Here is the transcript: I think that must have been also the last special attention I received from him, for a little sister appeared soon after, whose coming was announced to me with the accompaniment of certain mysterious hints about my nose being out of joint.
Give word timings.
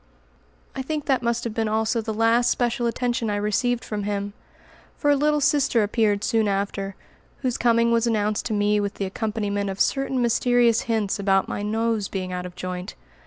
I 0.75 0.81
think 0.81 1.05
that 1.05 1.21
must 1.21 1.43
have 1.43 1.53
been 1.53 1.67
also 1.67 2.01
the 2.01 2.11
last 2.11 2.49
special 2.49 2.87
attention 2.87 3.29
I 3.29 3.35
received 3.35 3.85
from 3.85 4.01
him, 4.01 4.33
for 4.97 5.11
a 5.11 5.15
little 5.15 5.39
sister 5.39 5.83
appeared 5.83 6.23
soon 6.23 6.47
after, 6.47 6.95
whose 7.43 7.55
coming 7.55 7.91
was 7.91 8.07
announced 8.07 8.47
to 8.47 8.53
me 8.53 8.79
with 8.79 8.95
the 8.95 9.05
accompaniment 9.05 9.69
of 9.69 9.79
certain 9.79 10.19
mysterious 10.19 10.81
hints 10.89 11.19
about 11.19 11.47
my 11.47 11.61
nose 11.61 12.07
being 12.07 12.31
out 12.33 12.47
of 12.47 12.55
joint. 12.55 12.95